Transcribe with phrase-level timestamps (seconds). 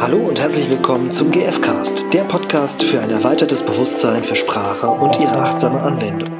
[0.00, 5.20] Hallo und herzlich willkommen zum GFcast, der Podcast für ein erweitertes Bewusstsein für Sprache und
[5.20, 6.30] ihre achtsame Anwendung.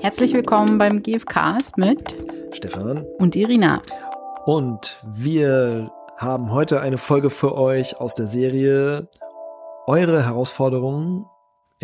[0.00, 2.16] Herzlich willkommen beim GFcast mit
[2.50, 3.80] Stefan und Irina.
[4.44, 9.08] Und wir haben heute eine Folge für euch aus der Serie
[9.86, 11.26] Eure Herausforderungen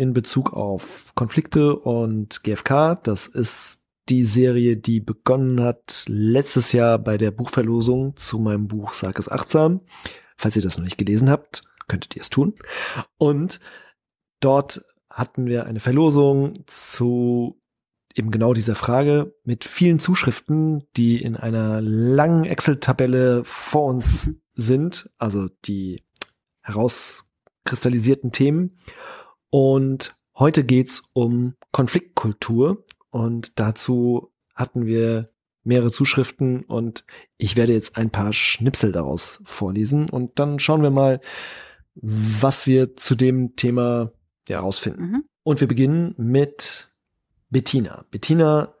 [0.03, 2.95] in Bezug auf Konflikte und GFK.
[3.01, 8.91] Das ist die Serie, die begonnen hat letztes Jahr bei der Buchverlosung zu meinem Buch
[8.93, 9.81] Sag es achtsam.
[10.35, 12.53] Falls ihr das noch nicht gelesen habt, könntet ihr es tun.
[13.17, 13.61] Und
[14.41, 17.61] dort hatten wir eine Verlosung zu
[18.13, 25.09] eben genau dieser Frage mit vielen Zuschriften, die in einer langen Excel-Tabelle vor uns sind,
[25.17, 26.03] also die
[26.61, 28.77] herauskristallisierten Themen.
[29.53, 35.29] Und heute geht's um Konfliktkultur und dazu hatten wir
[35.63, 37.05] mehrere Zuschriften und
[37.37, 41.21] ich werde jetzt ein paar Schnipsel daraus vorlesen und dann schauen wir mal,
[41.93, 44.11] was wir zu dem Thema
[44.47, 45.03] herausfinden.
[45.03, 45.25] Mhm.
[45.43, 46.89] Und wir beginnen mit
[47.51, 48.05] Bettina.
[48.09, 48.73] Bettina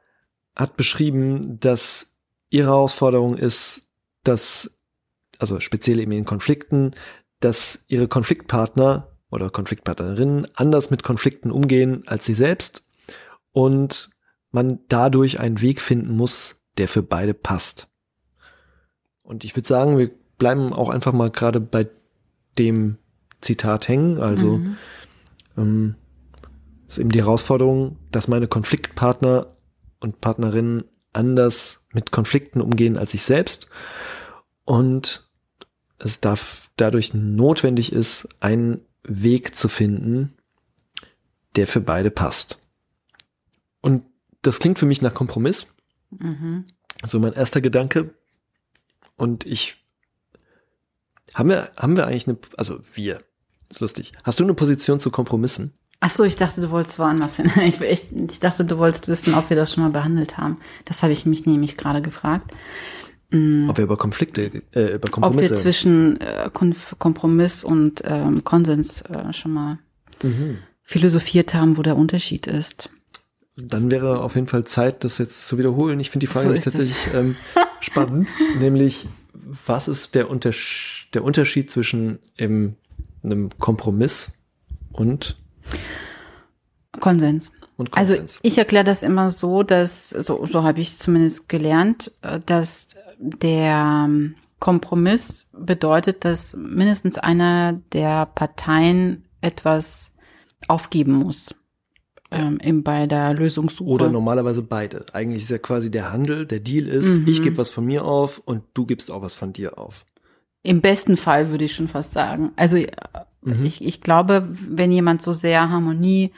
[0.55, 2.15] hat beschrieben, dass
[2.49, 3.83] ihre Herausforderung ist,
[4.23, 4.75] dass,
[5.37, 6.95] also speziell eben in Konflikten,
[7.41, 12.87] dass ihre Konfliktpartner oder Konfliktpartnerinnen anders mit Konflikten umgehen als sie selbst
[13.51, 14.09] und
[14.51, 17.87] man dadurch einen Weg finden muss, der für beide passt.
[19.23, 21.87] Und ich würde sagen, wir bleiben auch einfach mal gerade bei
[22.57, 22.97] dem
[23.41, 24.19] Zitat hängen.
[24.19, 24.77] Also mhm.
[25.57, 25.95] ähm,
[26.87, 29.47] ist eben die Herausforderung, dass meine Konfliktpartner
[29.99, 33.67] und Partnerinnen anders mit Konflikten umgehen als ich selbst
[34.65, 35.29] und
[35.99, 40.33] es darf dadurch notwendig ist, einen Weg zu finden,
[41.55, 42.59] der für beide passt.
[43.81, 44.05] Und
[44.41, 45.67] das klingt für mich nach Kompromiss.
[46.11, 46.65] Mhm.
[47.05, 48.13] So mein erster Gedanke.
[49.17, 49.83] Und ich
[51.33, 53.21] haben wir haben wir eigentlich eine also wir
[53.69, 54.13] ist lustig.
[54.23, 55.73] Hast du eine Position zu Kompromissen?
[55.99, 57.49] Ach so, ich dachte, du wolltest woanders hin.
[57.63, 60.57] Ich, ich, ich dachte, du wolltest wissen, ob wir das schon mal behandelt haben.
[60.85, 62.51] Das habe ich mich nämlich gerade gefragt.
[63.33, 63.69] Mm.
[63.69, 65.51] Ob wir über Konflikte, äh, über Kompromisse.
[65.51, 66.49] Ob wir zwischen äh,
[66.99, 69.79] Kompromiss und ähm, Konsens äh, schon mal
[70.21, 70.59] mhm.
[70.83, 72.89] philosophiert haben, wo der Unterschied ist.
[73.55, 75.99] Dann wäre auf jeden Fall Zeit, das jetzt zu wiederholen.
[75.99, 77.35] Ich finde die Frage so tatsächlich ähm,
[77.79, 78.29] spannend,
[78.59, 79.07] nämlich
[79.65, 82.77] was ist der, Unters der Unterschied zwischen eben
[83.23, 84.31] einem Kompromiss
[84.91, 85.37] und
[86.99, 87.51] Konsens.
[87.91, 92.89] Also ich erkläre das immer so, dass, so, so habe ich zumindest gelernt, äh, dass
[93.19, 100.11] der ähm, Kompromiss bedeutet, dass mindestens einer der Parteien etwas
[100.67, 101.53] aufgeben muss.
[102.31, 103.89] Ähm, bei der Lösungssuche.
[103.89, 105.05] Oder normalerweise beide.
[105.13, 107.27] Eigentlich ist ja quasi der Handel, der Deal ist, mhm.
[107.27, 110.05] ich gebe was von mir auf und du gibst auch was von dir auf.
[110.63, 112.51] Im besten Fall würde ich schon fast sagen.
[112.55, 112.89] Also äh,
[113.41, 113.63] mhm.
[113.65, 116.31] ich, ich glaube, wenn jemand so sehr Harmonie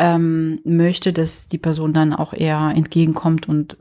[0.00, 3.76] ähm, möchte, dass die Person dann auch eher entgegenkommt und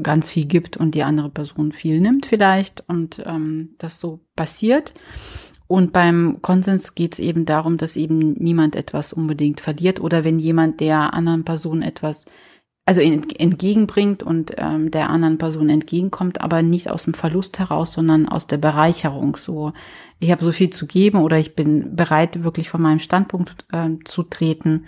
[0.00, 4.94] ganz viel gibt und die andere Person viel nimmt vielleicht und ähm, das so passiert.
[5.66, 10.38] Und beim Konsens geht es eben darum, dass eben niemand etwas unbedingt verliert oder wenn
[10.38, 12.24] jemand der anderen Person etwas
[12.86, 18.28] also entgegenbringt und ähm, der anderen Person entgegenkommt, aber nicht aus dem Verlust heraus, sondern
[18.28, 19.36] aus der Bereicherung.
[19.36, 19.72] So,
[20.18, 23.90] ich habe so viel zu geben oder ich bin bereit, wirklich von meinem Standpunkt äh,
[24.04, 24.86] zu treten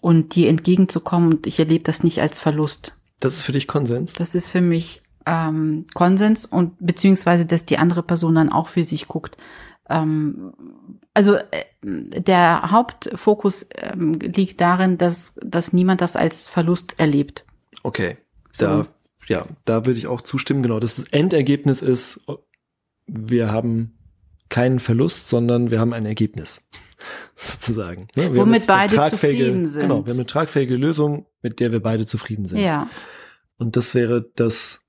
[0.00, 2.92] und dir entgegenzukommen und ich erlebe das nicht als Verlust.
[3.20, 4.12] Das ist für dich Konsens?
[4.12, 8.84] Das ist für mich ähm, Konsens und beziehungsweise, dass die andere Person dann auch für
[8.84, 9.36] sich guckt.
[9.90, 10.52] Ähm,
[11.14, 11.42] also äh,
[11.82, 17.44] der Hauptfokus ähm, liegt darin, dass, dass niemand das als Verlust erlebt.
[17.82, 18.16] Okay.
[18.52, 18.64] So.
[18.64, 18.86] Da,
[19.26, 20.62] ja, da würde ich auch zustimmen.
[20.62, 20.80] Genau.
[20.80, 22.20] Das Endergebnis ist,
[23.06, 23.98] wir haben
[24.48, 26.62] keinen Verlust, sondern wir haben ein Ergebnis.
[27.36, 28.08] Sozusagen.
[28.16, 28.34] Ne?
[28.36, 29.82] Womit beide zufrieden sind.
[29.82, 32.58] Genau, wir haben eine tragfähige Lösung, mit der wir beide zufrieden sind.
[32.58, 32.88] Ja.
[33.56, 34.80] Und das wäre das,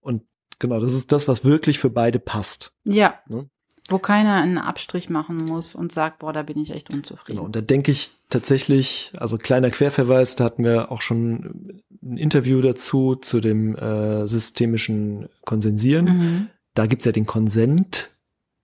[0.00, 0.22] und
[0.58, 2.72] genau, das ist das, was wirklich für beide passt.
[2.84, 3.20] Ja.
[3.28, 3.48] Ne?
[3.88, 7.36] Wo keiner einen Abstrich machen muss und sagt, boah, da bin ich echt unzufrieden.
[7.36, 12.16] Genau, und da denke ich tatsächlich, also kleiner Querverweis, da hatten wir auch schon ein
[12.16, 16.04] Interview dazu, zu dem äh, systemischen Konsensieren.
[16.04, 16.46] Mhm.
[16.74, 18.10] Da gibt's ja den Konsent.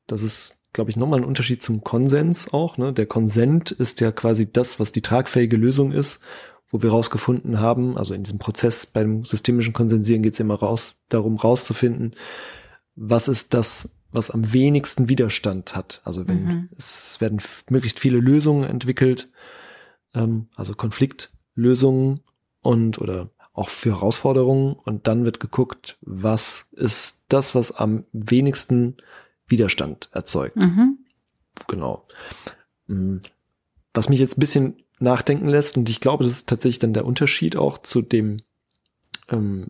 [0.09, 2.79] Das ist, glaube ich, nochmal ein Unterschied zum Konsens auch.
[2.79, 2.93] Ne?
[2.93, 6.21] Der Konsent ist ja quasi das, was die tragfähige Lösung ist
[6.73, 10.95] wo wir rausgefunden haben, also in diesem Prozess beim systemischen Konsensieren geht es immer raus,
[11.11, 12.17] darum rauszufinden,
[12.97, 16.01] was ist das, was am wenigsten Widerstand hat.
[16.05, 16.69] Also wenn mhm.
[16.77, 19.29] es werden möglichst viele Lösungen entwickelt,
[20.15, 22.21] ähm, also Konfliktlösungen
[22.63, 28.97] und oder auch für Herausforderungen und dann wird geguckt, was ist das, was am wenigsten
[29.47, 30.57] Widerstand erzeugt.
[30.57, 30.99] Mhm.
[31.69, 32.07] Genau.
[32.87, 33.19] Mm,
[33.95, 37.05] was mich jetzt ein bisschen nachdenken lässt und ich glaube, das ist tatsächlich dann der
[37.05, 38.39] Unterschied auch zu dem
[39.29, 39.69] ähm,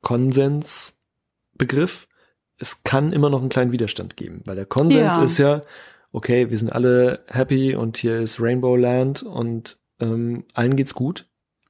[0.00, 2.08] Konsensbegriff.
[2.58, 5.22] Es kann immer noch einen kleinen Widerstand geben, weil der Konsens ja.
[5.22, 5.62] ist ja,
[6.12, 11.26] okay, wir sind alle happy und hier ist Rainbow Land und ähm, allen geht's gut.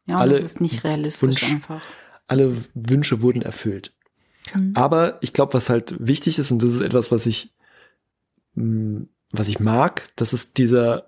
[0.07, 1.83] Ja, alle das ist nicht realistisch Wunsch, einfach.
[2.27, 3.95] Alle Wünsche wurden erfüllt.
[4.55, 4.73] Mhm.
[4.75, 7.55] Aber ich glaube, was halt wichtig ist, und das ist etwas, was ich,
[8.55, 11.07] mm, was ich mag, das ist dieser,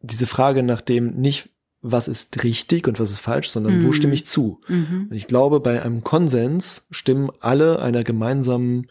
[0.00, 1.50] diese Frage nach dem nicht,
[1.80, 3.86] was ist richtig und was ist falsch, sondern mhm.
[3.86, 4.60] wo stimme ich zu?
[4.68, 5.08] Mhm.
[5.10, 8.86] Und ich glaube, bei einem Konsens stimmen alle einer gemeinsamen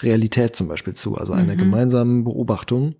[0.00, 1.58] Realität zum Beispiel zu, also einer mhm.
[1.58, 2.96] gemeinsamen Beobachtung.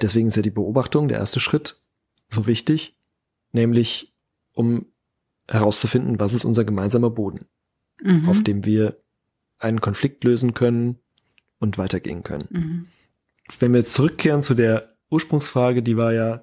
[0.00, 1.82] Deswegen ist ja die Beobachtung der erste Schritt
[2.30, 2.96] so wichtig,
[3.52, 4.14] nämlich
[4.54, 4.86] um
[5.48, 7.46] herauszufinden, was ist unser gemeinsamer Boden,
[8.02, 8.28] mhm.
[8.28, 8.96] auf dem wir
[9.58, 10.98] einen Konflikt lösen können
[11.58, 12.48] und weitergehen können.
[12.50, 12.86] Mhm.
[13.58, 16.42] Wenn wir jetzt zurückkehren zu der Ursprungsfrage, die war ja,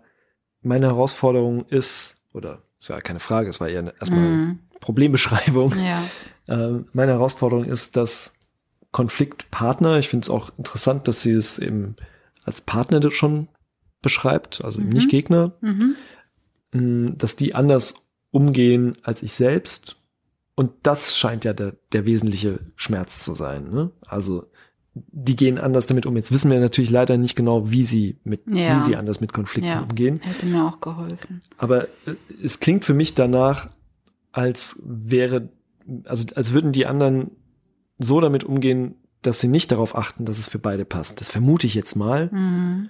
[0.61, 4.59] meine Herausforderung ist, oder es war keine Frage, es war eher erstmal mhm.
[4.79, 5.73] Problembeschreibung.
[5.77, 6.03] Ja.
[6.47, 8.33] Äh, meine Herausforderung ist, dass
[8.91, 11.95] Konfliktpartner, ich finde es auch interessant, dass sie es eben
[12.43, 13.49] als Partner schon
[14.01, 15.11] beschreibt, also eben nicht mhm.
[15.11, 17.17] Gegner, mhm.
[17.17, 17.93] Dass die anders
[18.31, 19.98] umgehen als ich selbst.
[20.59, 23.69] Und das scheint ja der, der wesentliche Schmerz zu sein.
[23.71, 23.91] Ne?
[24.05, 24.51] Also
[24.93, 26.17] die gehen anders damit um.
[26.17, 28.75] Jetzt wissen wir natürlich leider nicht genau, wie sie mit, ja.
[28.75, 29.79] wie sie anders mit Konflikten ja.
[29.79, 30.19] umgehen.
[30.21, 31.43] Hätte mir auch geholfen.
[31.57, 33.69] Aber äh, es klingt für mich danach,
[34.33, 35.47] als wäre,
[36.03, 37.31] also als würden die anderen
[37.97, 41.21] so damit umgehen, dass sie nicht darauf achten, dass es für beide passt.
[41.21, 42.27] Das vermute ich jetzt mal.
[42.33, 42.89] Mhm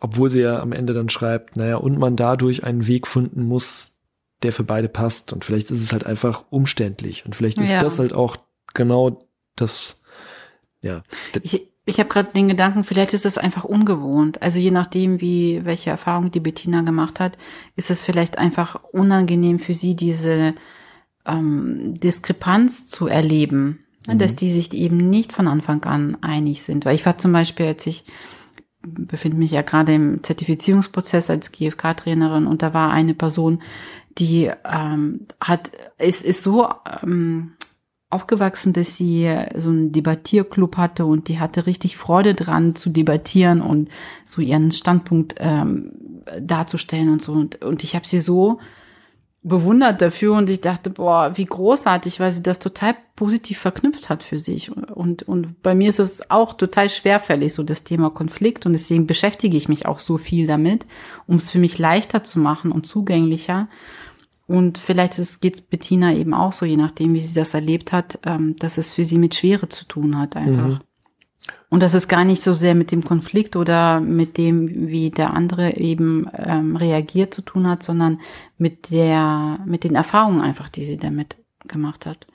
[0.00, 3.93] obwohl sie ja am Ende dann schreibt, naja, und man dadurch einen Weg finden muss,
[4.44, 5.32] der für beide passt.
[5.32, 7.26] Und vielleicht ist es halt einfach umständlich.
[7.26, 7.80] Und vielleicht ist ja.
[7.80, 8.36] das halt auch
[8.74, 9.26] genau
[9.56, 10.00] das,
[10.80, 11.02] ja.
[11.42, 14.42] Ich, ich habe gerade den Gedanken, vielleicht ist es einfach ungewohnt.
[14.42, 17.36] Also je nachdem, wie welche Erfahrung die Bettina gemacht hat,
[17.76, 20.54] ist es vielleicht einfach unangenehm für sie, diese
[21.26, 24.18] ähm, Diskrepanz zu erleben, mhm.
[24.18, 26.84] dass die sich eben nicht von Anfang an einig sind.
[26.84, 28.04] Weil ich war zum Beispiel, als ich
[28.86, 33.60] befinde mich ja gerade im Zertifizierungsprozess als GFK-Trainerin und da war eine Person,
[34.18, 36.68] die ähm, hat ist ist so
[37.02, 37.52] ähm,
[38.10, 43.60] aufgewachsen, dass sie so einen Debattierclub hatte und die hatte richtig Freude dran zu debattieren
[43.60, 43.88] und
[44.24, 47.32] so ihren Standpunkt ähm, darzustellen und so.
[47.32, 48.60] Und, und ich habe sie so
[49.44, 54.22] bewundert dafür und ich dachte, boah, wie großartig, weil sie das total positiv verknüpft hat
[54.22, 54.74] für sich.
[54.74, 58.64] Und, und bei mir ist es auch total schwerfällig, so das Thema Konflikt.
[58.64, 60.86] Und deswegen beschäftige ich mich auch so viel damit,
[61.26, 63.68] um es für mich leichter zu machen und zugänglicher.
[64.46, 68.18] Und vielleicht geht es Bettina eben auch so, je nachdem, wie sie das erlebt hat,
[68.24, 70.68] ähm, dass es für sie mit Schwere zu tun hat einfach.
[70.68, 70.80] Mhm.
[71.68, 75.34] Und dass es gar nicht so sehr mit dem Konflikt oder mit dem, wie der
[75.34, 78.20] andere eben ähm, reagiert zu tun hat, sondern
[78.58, 81.36] mit der, mit den Erfahrungen einfach, die sie damit
[81.66, 82.26] gemacht hat.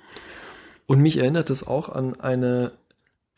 [0.86, 2.74] Und mich erinnert es auch an eine,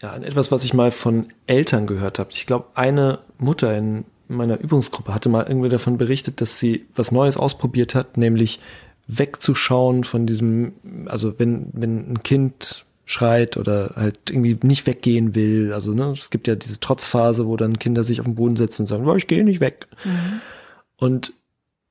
[0.02, 2.32] ja, an etwas, was ich mal von Eltern gehört habe.
[2.32, 7.12] Ich glaube, eine Mutter in meiner Übungsgruppe hatte mal irgendwie davon berichtet, dass sie was
[7.12, 8.60] Neues ausprobiert hat, nämlich
[9.08, 10.74] wegzuschauen von diesem,
[11.06, 15.74] also wenn, wenn ein Kind schreit oder halt irgendwie nicht weggehen will.
[15.74, 18.84] Also ne, es gibt ja diese Trotzphase, wo dann Kinder sich auf den Boden setzen
[18.84, 19.88] und sagen, oh, ich gehe nicht weg.
[20.06, 20.42] Mhm.
[20.96, 21.34] Und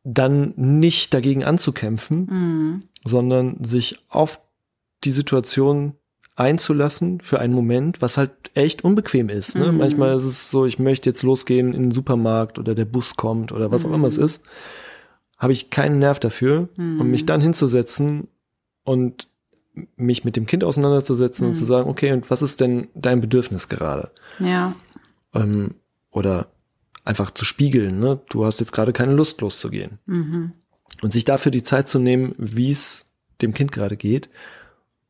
[0.03, 2.81] dann nicht dagegen anzukämpfen, mhm.
[3.05, 4.41] sondern sich auf
[5.05, 5.93] die Situation
[6.37, 9.57] einzulassen für einen Moment, was halt echt unbequem ist.
[9.57, 9.73] Ne?
[9.73, 9.79] Mhm.
[9.79, 13.53] Manchmal ist es so, ich möchte jetzt losgehen in den Supermarkt oder der Bus kommt
[13.53, 14.25] oder was auch immer es mhm.
[14.25, 14.43] ist.
[15.37, 17.27] Habe ich keinen Nerv dafür, um mich mhm.
[17.27, 18.29] dann hinzusetzen
[18.85, 19.29] und
[19.97, 21.51] mich mit dem Kind auseinanderzusetzen mhm.
[21.51, 24.11] und zu sagen, okay, und was ist denn dein Bedürfnis gerade?
[24.39, 24.75] Ja.
[25.35, 25.75] Ähm,
[26.11, 26.49] oder
[27.05, 28.21] einfach zu spiegeln, ne?
[28.29, 29.99] Du hast jetzt gerade keine Lust loszugehen.
[30.07, 30.53] Mhm.
[31.03, 33.07] Und sich dafür die Zeit zu nehmen, wie es
[33.41, 34.29] dem Kind gerade geht.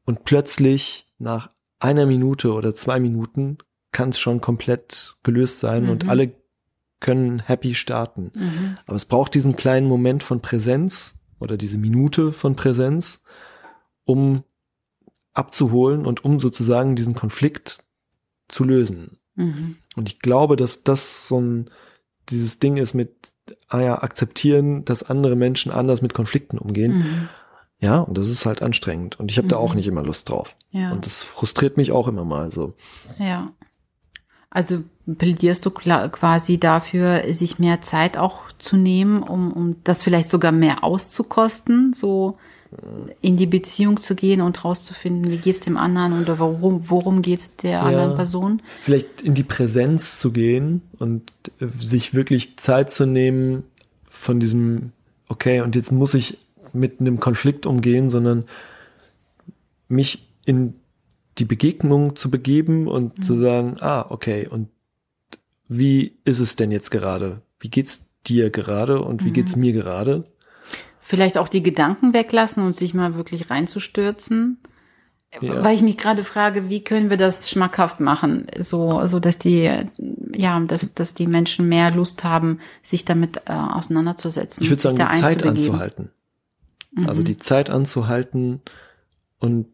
[0.04, 3.58] Und plötzlich nach einer Minute oder zwei Minuten
[3.92, 5.90] kann es schon komplett gelöst sein mhm.
[5.90, 6.32] und alle
[7.00, 8.30] können happy starten.
[8.34, 8.74] Mhm.
[8.86, 13.20] Aber es braucht diesen kleinen Moment von Präsenz oder diese Minute von Präsenz,
[14.04, 14.44] um
[15.40, 17.82] abzuholen und um sozusagen diesen Konflikt
[18.48, 19.18] zu lösen.
[19.34, 19.76] Mhm.
[19.96, 21.70] Und ich glaube, dass das so ein,
[22.28, 23.32] dieses Ding ist mit,
[23.68, 26.98] ah ja, akzeptieren, dass andere Menschen anders mit Konflikten umgehen.
[26.98, 27.28] Mhm.
[27.80, 29.18] Ja, und das ist halt anstrengend.
[29.18, 29.50] Und ich habe mhm.
[29.50, 29.76] da auch mhm.
[29.76, 30.54] nicht immer Lust drauf.
[30.70, 30.92] Ja.
[30.92, 32.74] Und das frustriert mich auch immer mal so.
[33.18, 33.52] Ja.
[34.50, 34.82] Also
[35.16, 40.52] plädierst du quasi dafür, sich mehr Zeit auch zu nehmen, um, um das vielleicht sogar
[40.52, 42.36] mehr auszukosten, so
[43.20, 47.56] in die Beziehung zu gehen und rauszufinden, wie geht's dem anderen oder worum, worum geht's
[47.56, 48.62] der ja, anderen Person?
[48.80, 53.64] Vielleicht in die Präsenz zu gehen und äh, sich wirklich Zeit zu nehmen
[54.08, 54.92] von diesem,
[55.28, 56.38] okay, und jetzt muss ich
[56.72, 58.44] mit einem Konflikt umgehen, sondern
[59.88, 60.74] mich in
[61.38, 63.22] die Begegnung zu begeben und mhm.
[63.22, 64.68] zu sagen, ah, okay, und
[65.68, 67.42] wie ist es denn jetzt gerade?
[67.58, 69.34] Wie geht's dir gerade und wie mhm.
[69.34, 70.24] geht's mir gerade?
[71.10, 74.58] Vielleicht auch die Gedanken weglassen und sich mal wirklich reinzustürzen.
[75.40, 75.64] Ja.
[75.64, 79.68] Weil ich mich gerade frage, wie können wir das schmackhaft machen, so, so dass die,
[80.32, 84.62] ja, dass, dass die Menschen mehr Lust haben, sich damit äh, auseinanderzusetzen.
[84.62, 86.10] Ich würde sagen, die Zeit anzuhalten.
[86.92, 87.08] Mhm.
[87.08, 88.60] Also die Zeit anzuhalten
[89.40, 89.66] und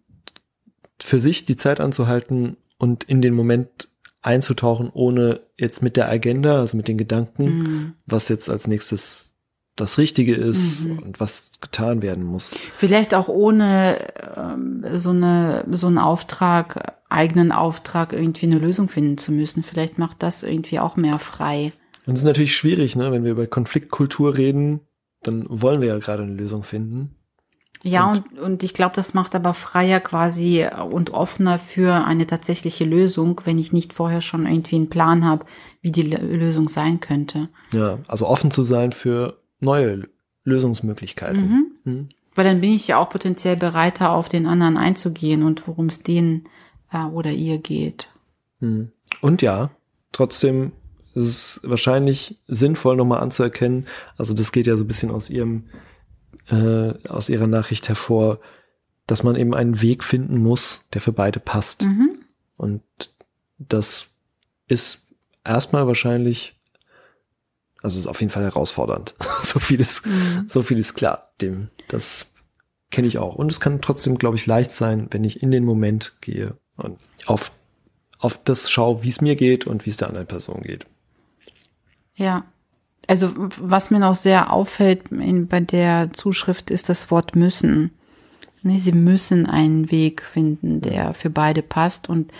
[0.98, 3.88] für sich die Zeit anzuhalten und in den Moment
[4.22, 7.92] einzutauchen, ohne jetzt mit der Agenda, also mit den Gedanken, mhm.
[8.06, 9.35] was jetzt als nächstes
[9.76, 10.98] das Richtige ist mhm.
[11.00, 12.52] und was getan werden muss.
[12.76, 13.98] Vielleicht auch ohne
[14.36, 19.62] ähm, so eine so einen Auftrag, eigenen Auftrag irgendwie eine Lösung finden zu müssen.
[19.62, 21.72] Vielleicht macht das irgendwie auch mehr frei.
[22.06, 24.80] Und es ist natürlich schwierig, ne, wenn wir über Konfliktkultur reden,
[25.22, 27.14] dann wollen wir ja gerade eine Lösung finden.
[27.82, 32.26] Ja, und, und, und ich glaube, das macht aber freier quasi und offener für eine
[32.26, 35.44] tatsächliche Lösung, wenn ich nicht vorher schon irgendwie einen Plan habe,
[35.82, 37.48] wie die Lösung sein könnte.
[37.72, 40.08] Ja, also offen zu sein für neue
[40.44, 41.40] Lösungsmöglichkeiten.
[41.40, 41.66] Mhm.
[41.84, 42.08] Mhm.
[42.34, 46.02] Weil dann bin ich ja auch potenziell bereiter, auf den anderen einzugehen und worum es
[46.02, 46.48] denen
[46.92, 48.08] äh, oder ihr geht.
[48.60, 48.92] Mhm.
[49.20, 49.70] Und ja,
[50.12, 50.72] trotzdem
[51.14, 53.86] ist es wahrscheinlich sinnvoll, nochmal anzuerkennen,
[54.18, 55.64] also das geht ja so ein bisschen aus ihrem,
[56.50, 58.38] äh, aus ihrer Nachricht hervor,
[59.06, 61.84] dass man eben einen Weg finden muss, der für beide passt.
[61.84, 62.18] Mhm.
[62.56, 62.82] Und
[63.58, 64.08] das
[64.68, 65.00] ist
[65.44, 66.56] erstmal wahrscheinlich
[67.86, 69.14] also ist auf jeden Fall herausfordernd.
[69.56, 70.44] so viel ist, mhm.
[70.48, 71.30] so viel ist klar.
[71.40, 72.32] Dem, das
[72.90, 73.36] kenne ich auch.
[73.36, 76.98] Und es kann trotzdem, glaube ich, leicht sein, wenn ich in den Moment gehe und
[77.24, 77.52] auf,
[78.18, 80.86] auf das schaue, wie es mir geht und wie es der anderen Person geht.
[82.16, 82.44] Ja.
[83.08, 87.92] Also, was mir noch sehr auffällt in, bei der Zuschrift ist das Wort müssen.
[88.62, 92.30] Nee, sie müssen einen Weg finden, der für beide passt und,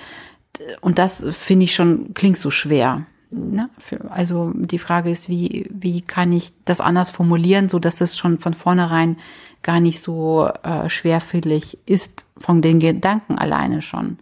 [0.81, 3.07] und das finde ich schon, klingt so schwer.
[3.31, 3.71] Ne?
[4.11, 8.39] Also die Frage ist, wie, wie kann ich das anders formulieren, so dass es schon
[8.39, 9.17] von vornherein
[9.63, 14.19] gar nicht so äh, schwerfällig ist von den Gedanken alleine schon.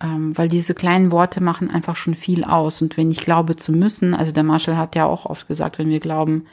[0.00, 2.82] Ähm, weil diese kleinen Worte machen einfach schon viel aus.
[2.82, 5.90] Und wenn ich glaube zu müssen, also der Marshall hat ja auch oft gesagt, wenn
[5.90, 6.46] wir glauben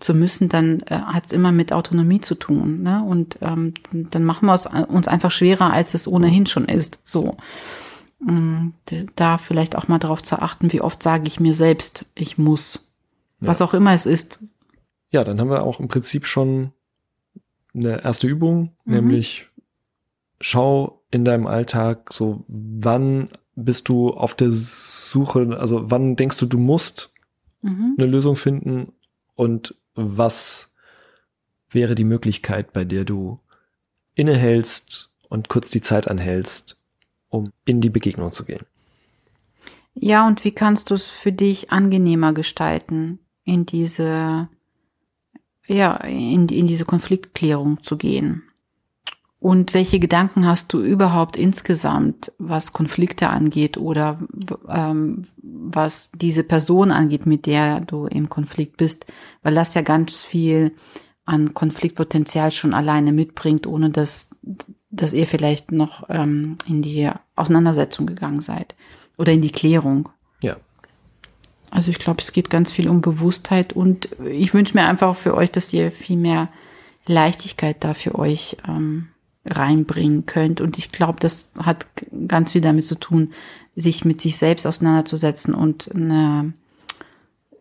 [0.00, 2.82] zu müssen, dann äh, hat es immer mit Autonomie zu tun.
[2.82, 3.02] Ne?
[3.06, 7.00] Und ähm, dann machen wir es uns einfach schwerer, als es ohnehin schon ist.
[7.04, 7.36] So.
[8.18, 8.70] Mm,
[9.14, 12.88] da vielleicht auch mal darauf zu achten, wie oft sage ich mir selbst, ich muss.
[13.40, 13.48] Ja.
[13.48, 14.40] Was auch immer es ist.
[15.10, 16.72] Ja, dann haben wir auch im Prinzip schon
[17.74, 18.94] eine erste Übung, mhm.
[18.94, 19.48] nämlich
[20.40, 26.46] schau in deinem Alltag so, wann bist du auf der Suche, also wann denkst du,
[26.46, 27.12] du musst
[27.62, 27.96] mhm.
[27.98, 28.92] eine Lösung finden
[29.34, 30.70] und was
[31.70, 33.40] wäre die Möglichkeit, bei der du
[34.14, 36.75] innehältst und kurz die Zeit anhältst
[37.36, 38.64] um in die Begegnung zu gehen.
[39.94, 44.48] Ja, und wie kannst du es für dich angenehmer gestalten, in diese,
[45.66, 48.42] ja, in, in diese Konfliktklärung zu gehen?
[49.38, 54.18] Und welche Gedanken hast du überhaupt insgesamt, was Konflikte angeht oder
[54.68, 59.06] ähm, was diese Person angeht, mit der du im Konflikt bist?
[59.42, 60.72] Weil das ja ganz viel
[61.26, 64.30] an Konfliktpotenzial schon alleine mitbringt, ohne dass
[64.90, 68.74] dass ihr vielleicht noch ähm, in die Auseinandersetzung gegangen seid
[69.18, 70.08] oder in die Klärung.
[70.40, 70.56] Ja.
[71.70, 75.34] Also ich glaube, es geht ganz viel um Bewusstheit und ich wünsche mir einfach für
[75.34, 76.48] euch, dass ihr viel mehr
[77.06, 79.08] Leichtigkeit da für euch ähm,
[79.44, 80.60] reinbringen könnt.
[80.60, 81.86] Und ich glaube, das hat
[82.26, 83.32] ganz viel damit zu tun,
[83.74, 86.54] sich mit sich selbst auseinanderzusetzen und eine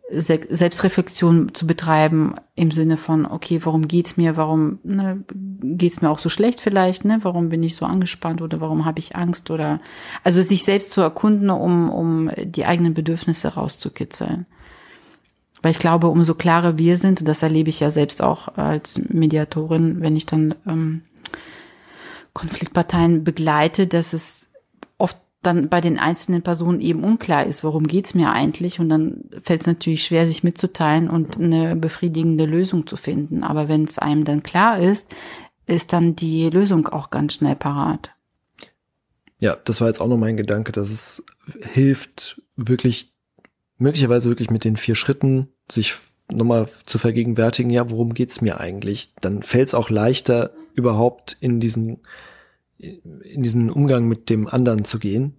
[0.09, 6.19] Selbstreflexion zu betreiben im Sinne von, okay, warum geht's mir, warum ne, geht's mir auch
[6.19, 7.19] so schlecht vielleicht, ne?
[7.23, 9.81] Warum bin ich so angespannt oder warum habe ich Angst oder
[10.23, 14.45] also sich selbst zu erkunden, um um die eigenen Bedürfnisse rauszukitzeln.
[15.63, 19.01] Weil ich glaube, umso klarer wir sind, und das erlebe ich ja selbst auch als
[19.09, 21.01] Mediatorin, wenn ich dann ähm,
[22.33, 24.49] Konfliktparteien begleite, dass es
[25.45, 28.79] dann bei den einzelnen Personen eben unklar ist, worum geht's mir eigentlich.
[28.79, 33.43] Und dann fällt es natürlich schwer, sich mitzuteilen und eine befriedigende Lösung zu finden.
[33.43, 35.07] Aber wenn es einem dann klar ist,
[35.67, 38.11] ist dann die Lösung auch ganz schnell parat.
[39.39, 41.23] Ja, das war jetzt auch noch mein Gedanke, dass es
[41.73, 43.11] hilft, wirklich,
[43.77, 45.95] möglicherweise wirklich mit den vier Schritten sich
[46.31, 49.13] nochmal zu vergegenwärtigen, ja, worum geht's mir eigentlich?
[49.19, 51.99] Dann fällt es auch leichter, überhaupt in diesen,
[52.77, 55.33] in diesen Umgang mit dem anderen zu gehen,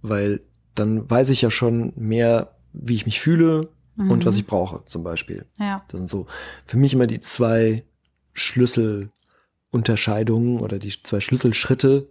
[0.00, 0.40] weil
[0.74, 4.10] dann weiß ich ja schon mehr, wie ich mich fühle mhm.
[4.10, 5.46] und was ich brauche, zum Beispiel.
[5.58, 5.84] Ja.
[5.88, 6.26] Das sind so
[6.66, 7.84] für mich immer die zwei
[8.32, 12.08] Schlüsselunterscheidungen oder die zwei Schlüsselschritte,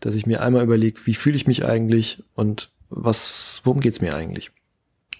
[0.00, 4.14] dass ich mir einmal überlege, wie fühle ich mich eigentlich und was, worum geht's mir
[4.14, 4.50] eigentlich?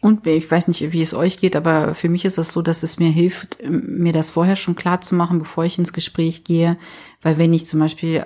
[0.00, 2.82] Und ich weiß nicht, wie es euch geht, aber für mich ist es so, dass
[2.82, 6.78] es mir hilft, mir das vorher schon klar zu machen, bevor ich ins Gespräch gehe.
[7.20, 8.24] Weil wenn ich zum Beispiel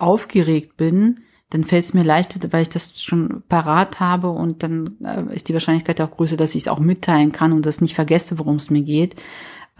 [0.00, 4.96] aufgeregt bin, dann fällt es mir leichter, weil ich das schon parat habe und dann
[5.04, 7.94] äh, ist die Wahrscheinlichkeit auch größer, dass ich es auch mitteilen kann und das nicht
[7.94, 9.16] vergesse, worum es mir geht,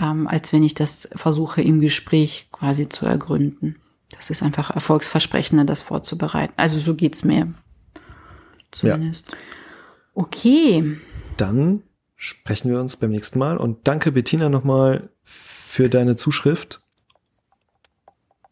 [0.00, 3.76] ähm, als wenn ich das versuche im Gespräch quasi zu ergründen.
[4.10, 6.54] Das ist einfach erfolgsversprechender, das vorzubereiten.
[6.56, 7.54] Also so geht's mir
[8.72, 9.30] zumindest.
[9.30, 9.36] Ja.
[10.14, 10.96] Okay
[11.40, 11.82] dann
[12.16, 13.56] sprechen wir uns beim nächsten Mal.
[13.56, 16.82] Und danke Bettina nochmal für deine Zuschrift.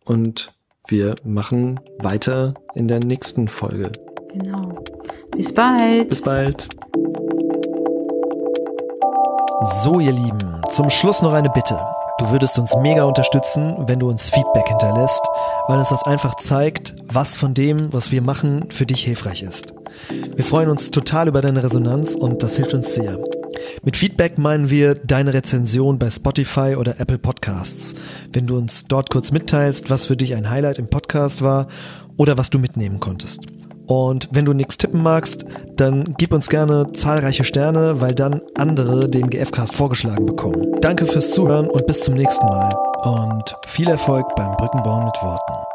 [0.04, 0.54] Und
[0.88, 3.92] wir machen weiter in der nächsten Folge.
[4.32, 4.82] Genau.
[5.32, 6.08] Bis bald.
[6.08, 6.66] Bis bald.
[9.82, 11.78] So, ihr Lieben, zum Schluss noch eine Bitte.
[12.18, 15.22] Du würdest uns mega unterstützen, wenn du uns Feedback hinterlässt,
[15.68, 19.74] weil es das einfach zeigt, was von dem, was wir machen, für dich hilfreich ist.
[20.34, 23.18] Wir freuen uns total über deine Resonanz und das hilft uns sehr.
[23.84, 27.94] Mit Feedback meinen wir deine Rezension bei Spotify oder Apple Podcasts.
[28.32, 31.68] Wenn du uns dort kurz mitteilst, was für dich ein Highlight im Podcast war
[32.16, 33.46] oder was du mitnehmen konntest.
[33.86, 39.08] Und wenn du nichts tippen magst, dann gib uns gerne zahlreiche Sterne, weil dann andere
[39.08, 40.78] den GFcast vorgeschlagen bekommen.
[40.82, 42.74] Danke fürs Zuhören und bis zum nächsten Mal.
[43.02, 45.67] Und viel Erfolg beim Brückenbauen mit Worten.